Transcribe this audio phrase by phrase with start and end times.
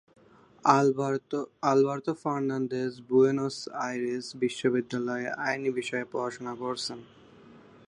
[1.65, 3.57] Alberto Fernandez Buenos
[3.87, 6.99] Aires বিশ্ববিদ্যালয়ে আইন বিষয়ে পড়াশোনা করেছেন।